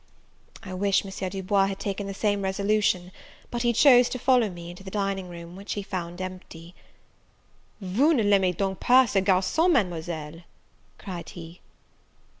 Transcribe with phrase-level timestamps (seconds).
[0.63, 1.29] I wish M.
[1.29, 3.11] Du Bois had taken the same resolution;
[3.51, 6.73] but he chose to follow me into the dining room, which he found empty.
[7.81, 10.41] "Vous ne l'aimez donc pas, ce garcon, Mademoiselle!"
[10.97, 11.61] cried he.